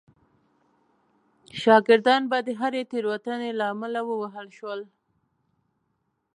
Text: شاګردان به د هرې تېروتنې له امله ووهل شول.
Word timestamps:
شاګردان 1.61 2.21
به 2.31 2.37
د 2.47 2.49
هرې 2.59 2.81
تېروتنې 2.91 3.51
له 3.59 3.65
امله 3.73 3.99
ووهل 4.05 4.47
شول. 4.57 4.81